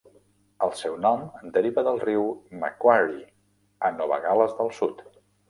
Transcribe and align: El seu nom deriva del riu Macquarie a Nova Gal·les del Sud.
El 0.67 0.71
seu 0.77 0.95
nom 1.03 1.21
deriva 1.57 1.83
del 1.89 1.99
riu 2.05 2.25
Macquarie 2.65 3.21
a 3.91 3.93
Nova 4.01 4.21
Gal·les 4.27 4.59
del 4.63 4.75
Sud. 4.81 5.07